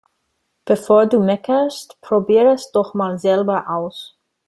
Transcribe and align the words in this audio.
Bevor 0.65 1.05
du 1.05 1.19
meckerst, 1.19 2.01
probier' 2.01 2.53
es 2.53 2.71
doch 2.71 2.95
mal 2.95 3.19
selber 3.19 3.69
aus! 3.69 4.17